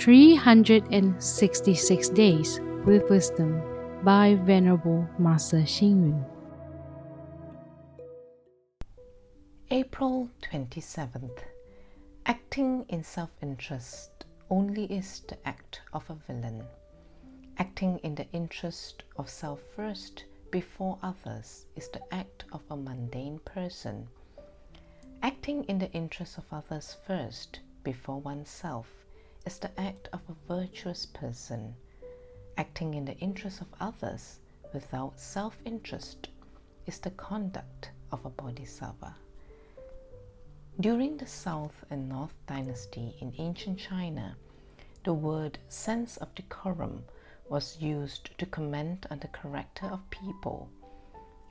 366 0.00 2.08
Days 2.08 2.58
with 2.86 3.10
Wisdom 3.10 3.60
by 4.02 4.34
Venerable 4.34 5.06
Master 5.18 5.58
Xing 5.58 6.08
Yun. 6.08 6.24
April 9.70 10.30
27th. 10.40 11.40
Acting 12.24 12.86
in 12.88 13.04
self 13.04 13.28
interest 13.42 14.24
only 14.48 14.86
is 14.86 15.20
the 15.28 15.36
act 15.46 15.82
of 15.92 16.08
a 16.08 16.14
villain. 16.14 16.64
Acting 17.58 17.98
in 17.98 18.14
the 18.14 18.26
interest 18.32 19.02
of 19.18 19.28
self 19.28 19.60
first 19.76 20.24
before 20.50 20.98
others 21.02 21.66
is 21.76 21.90
the 21.90 22.00
act 22.10 22.46
of 22.52 22.62
a 22.70 22.76
mundane 22.76 23.38
person. 23.40 24.08
Acting 25.22 25.64
in 25.64 25.78
the 25.78 25.92
interest 25.92 26.38
of 26.38 26.46
others 26.50 26.96
first 27.06 27.60
before 27.84 28.22
oneself 28.22 28.86
is 29.46 29.58
the 29.58 29.80
act 29.80 30.08
of 30.12 30.20
a 30.28 30.52
virtuous 30.54 31.06
person. 31.06 31.74
Acting 32.56 32.94
in 32.94 33.04
the 33.04 33.16
interest 33.18 33.60
of 33.60 33.68
others 33.80 34.40
without 34.72 35.18
self 35.18 35.58
interest 35.64 36.28
is 36.86 36.98
the 36.98 37.10
conduct 37.10 37.90
of 38.12 38.24
a 38.24 38.30
bodhisattva. 38.30 39.14
During 40.78 41.16
the 41.16 41.26
South 41.26 41.84
and 41.90 42.08
North 42.08 42.34
dynasty 42.46 43.16
in 43.20 43.34
ancient 43.38 43.78
China, 43.78 44.36
the 45.04 45.14
word 45.14 45.58
sense 45.68 46.16
of 46.18 46.34
decorum 46.34 47.04
was 47.48 47.80
used 47.80 48.36
to 48.38 48.46
comment 48.46 49.06
on 49.10 49.18
the 49.18 49.28
character 49.28 49.86
of 49.86 50.10
people. 50.10 50.68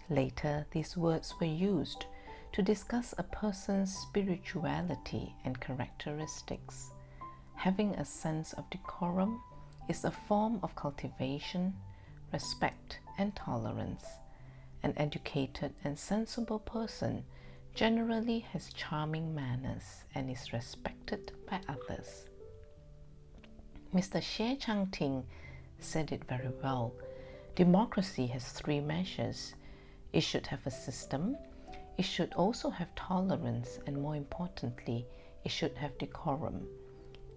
Later, 0.10 0.66
these 0.72 0.96
words 0.98 1.34
were 1.40 1.48
used 1.48 2.06
to 2.54 2.62
discuss 2.62 3.14
a 3.18 3.24
person's 3.24 3.96
spirituality 3.96 5.36
and 5.44 5.60
characteristics. 5.60 6.92
Having 7.60 7.96
a 7.96 8.06
sense 8.06 8.54
of 8.54 8.70
decorum 8.70 9.42
is 9.90 10.06
a 10.06 10.12
form 10.12 10.62
of 10.64 10.78
cultivation, 10.78 11.74
respect, 12.32 13.02
and 13.18 13.36
tolerance. 13.36 14.06
An 14.82 14.94
educated 14.96 15.74
and 15.84 16.00
sensible 16.00 16.60
person 16.60 17.26
generally 17.76 18.40
has 18.54 18.72
charming 18.72 19.36
manners 19.36 20.06
and 20.16 20.30
is 20.30 20.54
respected 20.54 21.34
by 21.50 21.60
others. 21.68 22.28
Mr. 23.94 24.22
Xie 24.22 24.58
Changting 24.58 25.26
said 25.80 26.14
it 26.14 26.24
very 26.30 26.54
well. 26.64 26.94
Democracy 27.56 28.28
has 28.28 28.54
three 28.54 28.80
measures. 28.80 29.54
It 30.14 30.22
should 30.22 30.48
have 30.48 30.66
a 30.66 30.72
system, 30.72 31.36
it 31.98 32.06
should 32.06 32.34
also 32.36 32.70
have 32.70 32.96
tolerance, 32.96 33.80
and 33.86 34.02
more 34.02 34.16
importantly, 34.16 35.06
it 35.44 35.52
should 35.52 35.76
have 35.76 35.98
decorum. 35.98 36.66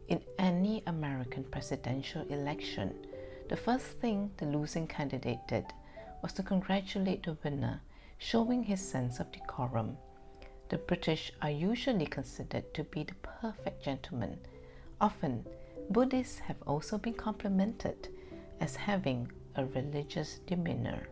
In 0.09 0.21
any 0.39 0.83
American 0.87 1.45
presidential 1.45 2.23
election, 2.29 2.95
the 3.49 3.57
first 3.57 3.87
thing 4.01 4.31
the 4.37 4.47
losing 4.47 4.87
candidate 4.87 5.41
did 5.47 5.67
was 6.23 6.33
to 6.35 6.43
congratulate 6.43 7.25
the 7.25 7.37
winner, 7.45 7.81
showing 8.19 8.63
his 8.63 8.81
sense 8.81 9.21
of 9.21 9.33
decorum. 9.33 9.97
The 10.69 10.79
British 10.79 11.33
are 11.43 11.51
usually 11.51 12.07
considered 12.07 12.73
to 12.75 12.85
be 12.85 13.05
the 13.05 13.15
perfect 13.15 13.83
gentlemen. 13.85 14.39
Often, 15.01 15.47
Buddhists 15.91 16.39
have 16.39 16.63
also 16.67 16.97
been 16.99 17.15
complimented 17.15 18.09
as 18.61 18.77
having 18.77 19.31
a 19.57 19.67
religious 19.67 20.39
demeanor. 20.47 21.09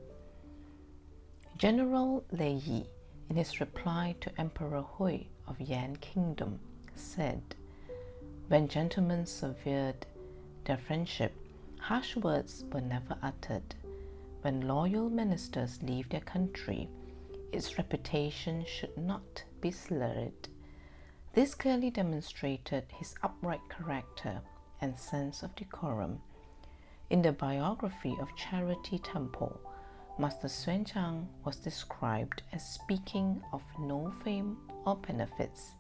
General 1.59 2.25
Lei 2.31 2.53
Yi, 2.53 2.87
in 3.29 3.37
his 3.37 3.61
reply 3.61 4.15
to 4.21 4.41
Emperor 4.41 4.83
Hui 4.83 5.27
of 5.47 5.61
Yan 5.61 5.97
Kingdom, 5.97 6.59
said, 6.95 7.43
When 8.51 8.67
gentlemen 8.67 9.27
severed 9.27 10.07
their 10.65 10.77
friendship, 10.77 11.33
harsh 11.79 12.17
words 12.17 12.65
were 12.73 12.81
never 12.81 13.17
uttered. 13.23 13.77
When 14.43 14.67
loyal 14.67 15.09
ministers 15.09 15.81
leave 15.85 16.09
their 16.09 16.21
country, 16.21 16.89
its 17.53 17.79
reputation 17.79 18.65
should 18.67 18.99
not 18.99 19.45
be 19.61 19.71
slurred. 19.71 20.49
This 21.33 21.55
clearly 21.55 21.91
demonstrated 21.91 22.87
his 22.89 23.15
upright 23.23 23.61
character 23.71 24.41
and 24.81 24.99
sense 24.99 25.45
of 25.45 25.55
decorum 25.55 26.21
in 27.11 27.23
the 27.23 27.33
biography 27.33 28.17
of 28.21 28.35
Charity 28.37 28.99
Temple, 28.99 29.61
Master 30.19 30.49
Xuanzang 30.49 31.27
was 31.45 31.57
described 31.57 32.43
as 32.53 32.65
speaking 32.69 33.43
of 33.53 33.63
no 33.79 34.13
fame 34.25 34.57
or 34.87 34.97
benefits, 34.97 35.75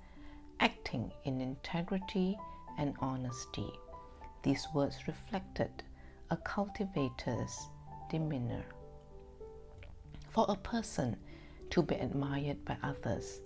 acting 0.60 1.12
in 1.24 1.40
integrity 1.40 2.38
and 2.80 2.96
honesty. 3.00 3.70
These 4.42 4.66
words 4.74 5.06
reflected 5.06 5.70
a 6.30 6.36
cultivator's 6.38 7.68
demeanor. 8.10 8.64
For 10.30 10.46
a 10.48 10.56
person 10.56 11.16
to 11.70 11.82
be 11.82 11.94
admired 11.96 12.64
by 12.64 12.78
others, 12.82 13.40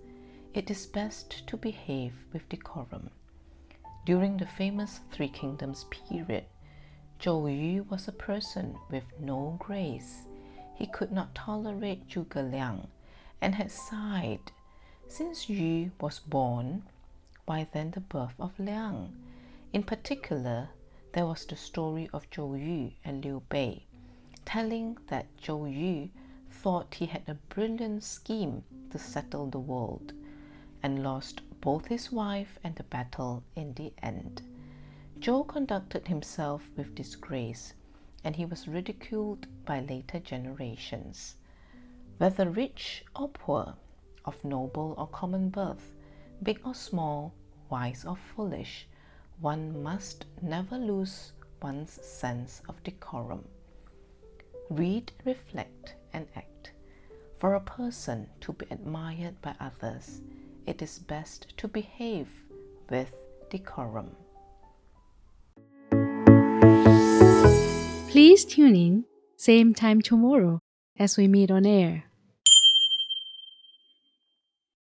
it 0.53 0.71
is 0.71 0.85
best 0.85 1.45
to 1.47 1.57
behave 1.57 2.13
with 2.31 2.47
decorum. 2.47 3.09
During 4.05 4.37
the 4.37 4.45
famous 4.45 5.01
Three 5.11 5.27
Kingdoms 5.27 5.85
period, 5.89 6.45
Zhou 7.19 7.49
Yu 7.49 7.83
was 7.89 8.07
a 8.07 8.13
person 8.13 8.77
with 8.89 9.03
no 9.19 9.57
grace. 9.59 10.27
He 10.75 10.87
could 10.87 11.11
not 11.11 11.35
tolerate 11.35 12.07
Zhuge 12.07 12.51
Liang 12.51 12.87
and 13.41 13.55
had 13.55 13.71
sighed. 13.71 14.51
Since 15.07 15.49
Yu 15.49 15.91
was 15.99 16.19
born, 16.19 16.83
why 17.45 17.67
then 17.73 17.91
the 17.91 17.99
birth 17.99 18.33
of 18.39 18.57
Liang? 18.59 19.15
In 19.71 19.83
particular, 19.83 20.69
there 21.13 21.27
was 21.27 21.45
the 21.45 21.55
story 21.55 22.09
of 22.11 22.29
Zhou 22.31 22.59
Yu 22.59 22.91
and 23.03 23.23
Liu 23.23 23.41
Bei, 23.49 23.85
telling 24.45 24.97
that 25.07 25.27
Zhou 25.37 25.71
Yu 25.71 26.09
thought 26.49 26.95
he 26.95 27.05
had 27.05 27.29
a 27.29 27.35
brilliant 27.35 28.03
scheme 28.03 28.63
to 28.89 28.97
settle 28.97 29.47
the 29.47 29.59
world 29.59 30.13
and 30.81 31.03
lost 31.03 31.41
both 31.61 31.85
his 31.85 32.11
wife 32.11 32.57
and 32.63 32.75
the 32.75 32.83
battle 32.83 33.43
in 33.55 33.73
the 33.75 33.93
end. 34.01 34.41
Zhou 35.19 35.47
conducted 35.47 36.07
himself 36.07 36.67
with 36.75 36.95
disgrace, 36.95 37.73
and 38.23 38.35
he 38.35 38.45
was 38.45 38.67
ridiculed 38.67 39.47
by 39.65 39.81
later 39.81 40.19
generations. 40.19 41.35
Whether 42.17 42.49
rich 42.49 43.05
or 43.15 43.29
poor, 43.29 43.75
of 44.25 44.43
noble 44.43 44.95
or 44.97 45.07
common 45.07 45.49
birth, 45.49 45.95
big 46.43 46.59
or 46.63 46.73
small, 46.73 47.33
wise 47.69 48.05
or 48.05 48.15
foolish, 48.15 48.87
one 49.39 49.81
must 49.83 50.25
never 50.41 50.77
lose 50.77 51.33
one's 51.61 51.99
sense 52.05 52.61
of 52.69 52.81
decorum. 52.83 53.43
Read, 54.69 55.11
reflect, 55.25 55.95
and 56.13 56.27
act. 56.35 56.71
For 57.39 57.55
a 57.55 57.59
person 57.59 58.27
to 58.41 58.53
be 58.53 58.65
admired 58.71 59.41
by 59.41 59.55
others, 59.59 60.21
it 60.65 60.81
is 60.81 60.99
best 60.99 61.57
to 61.57 61.67
behave 61.67 62.27
with 62.89 63.11
decorum. 63.49 64.15
Please 68.09 68.45
tune 68.45 68.75
in, 68.75 69.05
same 69.37 69.73
time 69.73 70.01
tomorrow 70.01 70.59
as 70.97 71.17
we 71.17 71.27
meet 71.27 71.51
on 71.51 71.65
air. 71.65 72.05